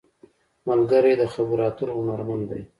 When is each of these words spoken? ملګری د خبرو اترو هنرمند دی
ملګری 0.67 1.13
د 1.17 1.23
خبرو 1.33 1.61
اترو 1.69 1.93
هنرمند 1.99 2.43
دی 2.49 2.61